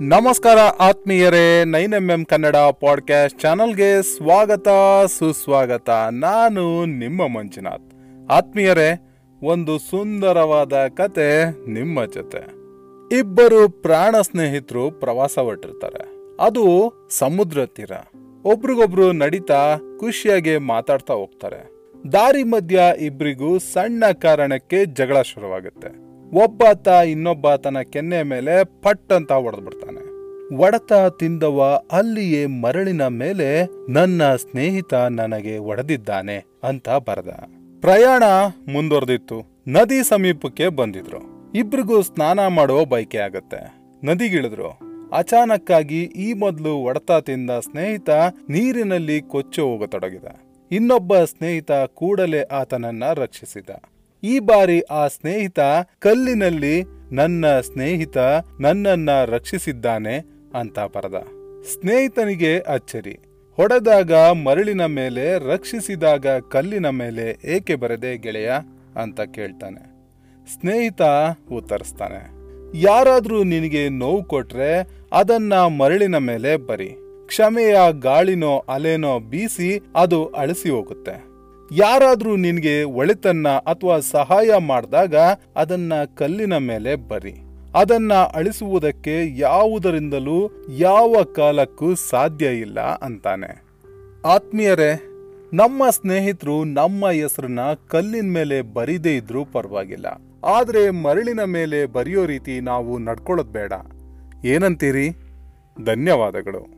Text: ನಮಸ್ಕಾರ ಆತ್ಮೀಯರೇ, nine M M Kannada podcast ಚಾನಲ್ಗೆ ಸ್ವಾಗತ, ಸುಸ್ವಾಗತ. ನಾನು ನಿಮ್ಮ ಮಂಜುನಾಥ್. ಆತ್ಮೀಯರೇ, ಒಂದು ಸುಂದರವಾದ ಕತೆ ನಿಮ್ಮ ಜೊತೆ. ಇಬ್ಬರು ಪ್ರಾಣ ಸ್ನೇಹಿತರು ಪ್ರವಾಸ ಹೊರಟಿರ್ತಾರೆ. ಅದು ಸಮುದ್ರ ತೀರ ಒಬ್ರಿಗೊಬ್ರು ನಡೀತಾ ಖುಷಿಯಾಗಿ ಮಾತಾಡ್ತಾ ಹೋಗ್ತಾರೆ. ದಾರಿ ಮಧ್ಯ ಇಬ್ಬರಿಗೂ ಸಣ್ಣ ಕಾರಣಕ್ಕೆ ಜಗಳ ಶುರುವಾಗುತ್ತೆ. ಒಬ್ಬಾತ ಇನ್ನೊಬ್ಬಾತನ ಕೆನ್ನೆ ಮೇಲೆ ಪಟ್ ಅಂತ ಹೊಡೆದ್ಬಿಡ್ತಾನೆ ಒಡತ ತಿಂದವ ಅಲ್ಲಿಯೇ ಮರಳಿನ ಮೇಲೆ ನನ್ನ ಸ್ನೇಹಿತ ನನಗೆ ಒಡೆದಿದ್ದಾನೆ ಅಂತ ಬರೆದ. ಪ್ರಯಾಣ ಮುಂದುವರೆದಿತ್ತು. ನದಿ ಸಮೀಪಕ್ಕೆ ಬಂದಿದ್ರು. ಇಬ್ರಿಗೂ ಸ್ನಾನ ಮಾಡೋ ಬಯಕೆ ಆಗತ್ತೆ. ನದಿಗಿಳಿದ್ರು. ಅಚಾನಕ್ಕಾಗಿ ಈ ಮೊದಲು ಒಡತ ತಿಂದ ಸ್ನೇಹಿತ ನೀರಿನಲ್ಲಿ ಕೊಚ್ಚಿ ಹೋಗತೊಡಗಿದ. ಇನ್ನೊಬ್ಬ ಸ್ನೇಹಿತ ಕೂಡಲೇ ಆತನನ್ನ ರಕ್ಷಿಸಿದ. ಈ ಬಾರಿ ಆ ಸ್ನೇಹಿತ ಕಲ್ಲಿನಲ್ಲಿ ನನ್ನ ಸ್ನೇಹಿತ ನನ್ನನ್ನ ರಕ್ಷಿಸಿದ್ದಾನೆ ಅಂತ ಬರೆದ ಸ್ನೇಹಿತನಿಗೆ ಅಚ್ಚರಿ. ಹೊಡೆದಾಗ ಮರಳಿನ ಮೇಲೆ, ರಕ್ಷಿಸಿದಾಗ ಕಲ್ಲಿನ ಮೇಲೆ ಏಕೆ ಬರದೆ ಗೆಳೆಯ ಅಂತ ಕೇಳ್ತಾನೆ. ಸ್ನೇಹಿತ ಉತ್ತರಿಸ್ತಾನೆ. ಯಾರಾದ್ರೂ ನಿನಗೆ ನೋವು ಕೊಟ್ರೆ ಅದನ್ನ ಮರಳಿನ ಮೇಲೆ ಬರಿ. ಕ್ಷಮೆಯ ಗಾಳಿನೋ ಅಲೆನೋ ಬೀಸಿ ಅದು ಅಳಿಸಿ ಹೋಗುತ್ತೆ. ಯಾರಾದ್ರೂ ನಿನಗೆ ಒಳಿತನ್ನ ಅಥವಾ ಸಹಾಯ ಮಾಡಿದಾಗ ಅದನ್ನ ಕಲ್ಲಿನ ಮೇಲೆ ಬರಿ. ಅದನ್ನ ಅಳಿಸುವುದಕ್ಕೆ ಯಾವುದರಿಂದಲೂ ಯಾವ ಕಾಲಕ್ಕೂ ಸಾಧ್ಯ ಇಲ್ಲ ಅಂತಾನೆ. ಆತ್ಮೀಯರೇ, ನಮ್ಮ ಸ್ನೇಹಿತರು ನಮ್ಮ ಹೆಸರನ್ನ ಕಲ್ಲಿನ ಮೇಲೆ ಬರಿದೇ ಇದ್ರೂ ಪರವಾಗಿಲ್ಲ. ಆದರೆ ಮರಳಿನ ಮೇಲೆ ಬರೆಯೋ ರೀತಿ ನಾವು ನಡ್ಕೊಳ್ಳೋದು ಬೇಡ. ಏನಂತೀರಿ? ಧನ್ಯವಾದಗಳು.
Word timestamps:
ನಮಸ್ಕಾರ 0.00 0.58
ಆತ್ಮೀಯರೇ, 0.58 1.64
nine 1.64 1.94
M 1.94 2.10
M 2.10 2.24
Kannada 2.24 2.56
podcast 2.56 3.40
ಚಾನಲ್ಗೆ 3.40 4.02
ಸ್ವಾಗತ, 4.02 4.68
ಸುಸ್ವಾಗತ. 5.06 5.90
ನಾನು 6.12 6.84
ನಿಮ್ಮ 6.84 7.26
ಮಂಜುನಾಥ್. 7.26 7.92
ಆತ್ಮೀಯರೇ, 8.30 9.16
ಒಂದು 9.42 9.78
ಸುಂದರವಾದ 9.78 10.72
ಕತೆ 10.72 11.44
ನಿಮ್ಮ 11.70 12.04
ಜೊತೆ. 12.04 12.38
ಇಬ್ಬರು 13.18 13.68
ಪ್ರಾಣ 13.68 14.20
ಸ್ನೇಹಿತರು 14.20 14.90
ಪ್ರವಾಸ 14.90 15.38
ಹೊರಟಿರ್ತಾರೆ. 15.38 16.36
ಅದು 16.40 16.92
ಸಮುದ್ರ 17.10 17.66
ತೀರ 17.66 17.90
ಒಬ್ರಿಗೊಬ್ರು 18.44 19.12
ನಡೀತಾ 19.12 19.76
ಖುಷಿಯಾಗಿ 20.00 20.58
ಮಾತಾಡ್ತಾ 20.58 21.14
ಹೋಗ್ತಾರೆ. 21.14 21.70
ದಾರಿ 22.12 22.42
ಮಧ್ಯ 22.42 22.80
ಇಬ್ಬರಿಗೂ 23.00 23.58
ಸಣ್ಣ 23.58 24.04
ಕಾರಣಕ್ಕೆ 24.22 24.84
ಜಗಳ 24.84 25.22
ಶುರುವಾಗುತ್ತೆ. 25.22 26.07
ಒಬ್ಬಾತ 26.32 26.88
ಇನ್ನೊಬ್ಬಾತನ 26.88 27.80
ಕೆನ್ನೆ 27.80 28.22
ಮೇಲೆ 28.22 28.64
ಪಟ್ 28.82 29.12
ಅಂತ 29.12 29.32
ಹೊಡೆದ್ಬಿಡ್ತಾನೆ 29.32 30.08
ಒಡತ 30.56 30.92
ತಿಂದವ 30.92 31.82
ಅಲ್ಲಿಯೇ 31.92 32.46
ಮರಳಿನ 32.46 33.06
ಮೇಲೆ 33.06 33.64
ನನ್ನ 33.92 34.36
ಸ್ನೇಹಿತ 34.36 34.94
ನನಗೆ 34.94 35.58
ಒಡೆದಿದ್ದಾನೆ 35.58 36.44
ಅಂತ 36.62 36.88
ಬರೆದ. 36.88 37.28
ಪ್ರಯಾಣ 37.80 38.22
ಮುಂದುವರೆದಿತ್ತು. 38.72 39.42
ನದಿ 39.68 40.08
ಸಮೀಪಕ್ಕೆ 40.08 40.68
ಬಂದಿದ್ರು. 40.68 41.52
ಇಬ್ರಿಗೂ 41.54 42.02
ಸ್ನಾನ 42.02 42.46
ಮಾಡೋ 42.46 42.84
ಬಯಕೆ 42.84 43.18
ಆಗತ್ತೆ. 43.18 43.74
ನದಿಗಿಳಿದ್ರು. 44.06 44.78
ಅಚಾನಕ್ಕಾಗಿ 45.12 46.02
ಈ 46.02 46.32
ಮೊದಲು 46.32 46.74
ಒಡತ 46.74 47.10
ತಿಂದ 47.12 47.50
ಸ್ನೇಹಿತ 47.50 48.10
ನೀರಿನಲ್ಲಿ 48.48 49.22
ಕೊಚ್ಚಿ 49.22 49.60
ಹೋಗತೊಡಗಿದ. 49.60 50.24
ಇನ್ನೊಬ್ಬ 50.70 51.18
ಸ್ನೇಹಿತ 51.18 51.72
ಕೂಡಲೇ 51.72 52.42
ಆತನನ್ನ 52.42 53.04
ರಕ್ಷಿಸಿದ. 53.14 53.70
ಈ 54.22 54.38
ಬಾರಿ 54.38 54.80
ಆ 54.80 55.06
ಸ್ನೇಹಿತ 55.06 55.58
ಕಲ್ಲಿನಲ್ಲಿ 55.98 56.82
ನನ್ನ 57.12 57.60
ಸ್ನೇಹಿತ 57.60 58.16
ನನ್ನನ್ನ 58.60 59.10
ರಕ್ಷಿಸಿದ್ದಾನೆ 59.24 60.16
ಅಂತ 60.58 60.78
ಬರೆದ 60.78 61.14
ಸ್ನೇಹಿತನಿಗೆ 61.64 62.58
ಅಚ್ಚರಿ. 62.58 63.18
ಹೊಡೆದಾಗ 63.56 64.12
ಮರಳಿನ 64.14 64.84
ಮೇಲೆ, 64.84 65.38
ರಕ್ಷಿಸಿದಾಗ 65.38 66.26
ಕಲ್ಲಿನ 66.26 66.88
ಮೇಲೆ 66.88 67.40
ಏಕೆ 67.44 67.74
ಬರದೆ 67.74 68.18
ಗೆಳೆಯ 68.18 68.52
ಅಂತ 69.00 69.20
ಕೇಳ್ತಾನೆ. 69.20 69.84
ಸ್ನೇಹಿತ 70.60 71.02
ಉತ್ತರಿಸ್ತಾನೆ. 71.52 72.38
ಯಾರಾದ್ರೂ 72.78 73.42
ನಿನಗೆ 73.42 73.88
ನೋವು 73.88 74.24
ಕೊಟ್ರೆ 74.24 74.86
ಅದನ್ನ 75.12 75.54
ಮರಳಿನ 75.54 76.16
ಮೇಲೆ 76.16 76.56
ಬರಿ. 76.56 76.88
ಕ್ಷಮೆಯ 77.26 77.76
ಗಾಳಿನೋ 78.00 78.58
ಅಲೆನೋ 78.58 79.18
ಬೀಸಿ 79.18 79.80
ಅದು 79.96 80.26
ಅಳಿಸಿ 80.26 80.70
ಹೋಗುತ್ತೆ. 80.70 81.27
ಯಾರಾದ್ರೂ 81.72 82.36
ನಿನಗೆ 82.36 82.82
ಒಳಿತನ್ನ 82.82 83.48
ಅಥವಾ 83.48 83.98
ಸಹಾಯ 83.98 84.50
ಮಾಡಿದಾಗ 84.58 85.14
ಅದನ್ನ 85.56 85.92
ಕಲ್ಲಿನ 86.14 86.56
ಮೇಲೆ 86.56 86.96
ಬರಿ. 86.96 87.34
ಅದನ್ನ 87.74 88.12
ಅಳಿಸುವುದಕ್ಕೆ 88.12 89.38
ಯಾವುದರಿಂದಲೂ 89.38 90.50
ಯಾವ 90.68 91.14
ಕಾಲಕ್ಕೂ 91.36 91.94
ಸಾಧ್ಯ 91.94 92.46
ಇಲ್ಲ 92.46 92.80
ಅಂತಾನೆ. 92.80 93.62
ಆತ್ಮೀಯರೇ, 94.26 95.02
ನಮ್ಮ 95.52 95.90
ಸ್ನೇಹಿತರು 95.90 96.64
ನಮ್ಮ 96.64 97.10
ಹೆಸರನ್ನ 97.10 97.60
ಕಲ್ಲಿನ 97.88 98.32
ಮೇಲೆ 98.32 98.62
ಬರಿದೇ 98.62 99.16
ಇದ್ರೂ 99.16 99.44
ಪರವಾಗಿಲ್ಲ. 99.44 100.06
ಆದರೆ 100.44 100.90
ಮರಳಿನ 100.90 101.42
ಮೇಲೆ 101.42 101.86
ಬರೆಯೋ 101.86 102.26
ರೀತಿ 102.26 102.60
ನಾವು 102.60 102.98
ನಡ್ಕೊಳ್ಳೋದು 102.98 103.50
ಬೇಡ. 103.50 103.72
ಏನಂತೀರಿ? 104.44 105.08
ಧನ್ಯವಾದಗಳು. 105.84 106.77